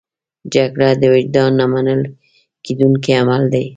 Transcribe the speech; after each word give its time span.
جګړه 0.53 0.89
د 1.01 1.03
وجدان 1.13 1.51
نه 1.59 1.65
منل 1.73 2.01
کېدونکی 2.65 3.11
عمل 3.21 3.43
دی 3.53 3.65